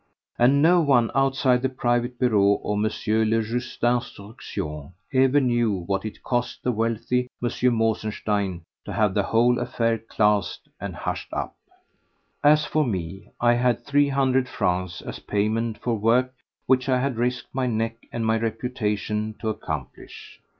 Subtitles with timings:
[0.39, 2.81] And no one outside the private bureau of M.
[2.85, 7.75] le Juge d'Instruction ever knew what it cost the wealthy M.
[7.77, 11.55] Mosenstein to have the whole affair "classed" and hushed up.
[12.43, 16.33] As for me, I had three hundred francs as payment for work
[16.65, 20.41] which I had risked my neck and my reputation to accomplish.